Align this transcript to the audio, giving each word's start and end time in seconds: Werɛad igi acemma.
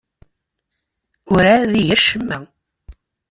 Werɛad 1.31 1.71
igi 1.81 1.93
acemma. 1.95 2.39